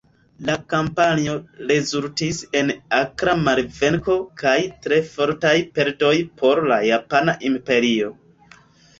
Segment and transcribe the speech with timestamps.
[0.49, 1.33] La kampanjo
[1.71, 4.53] rezultis en akra malvenko kaj
[4.85, 8.09] tre fortaj perdoj por la Japana Imperio.